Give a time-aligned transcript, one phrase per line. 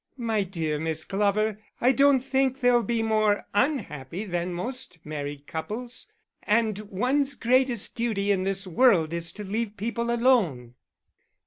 [0.17, 6.11] "My dear Miss Glover, I don't think they'll be more unhappy than most married couples;
[6.41, 10.73] and one's greatest duty in this world is to leave people alone."